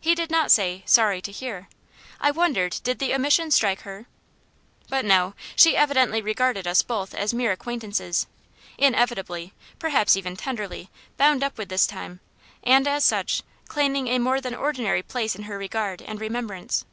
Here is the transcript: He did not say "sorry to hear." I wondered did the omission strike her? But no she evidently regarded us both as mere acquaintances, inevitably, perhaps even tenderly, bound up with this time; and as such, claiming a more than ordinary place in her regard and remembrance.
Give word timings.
He 0.00 0.14
did 0.14 0.30
not 0.30 0.52
say 0.52 0.84
"sorry 0.86 1.20
to 1.20 1.32
hear." 1.32 1.68
I 2.20 2.30
wondered 2.30 2.76
did 2.84 3.00
the 3.00 3.12
omission 3.12 3.50
strike 3.50 3.80
her? 3.80 4.06
But 4.88 5.04
no 5.04 5.34
she 5.56 5.76
evidently 5.76 6.22
regarded 6.22 6.64
us 6.64 6.82
both 6.82 7.12
as 7.12 7.34
mere 7.34 7.50
acquaintances, 7.50 8.28
inevitably, 8.78 9.52
perhaps 9.80 10.16
even 10.16 10.36
tenderly, 10.36 10.90
bound 11.16 11.42
up 11.42 11.58
with 11.58 11.70
this 11.70 11.88
time; 11.88 12.20
and 12.62 12.86
as 12.86 13.02
such, 13.04 13.42
claiming 13.66 14.06
a 14.06 14.20
more 14.20 14.40
than 14.40 14.54
ordinary 14.54 15.02
place 15.02 15.34
in 15.34 15.42
her 15.42 15.58
regard 15.58 16.02
and 16.02 16.20
remembrance. 16.20 16.84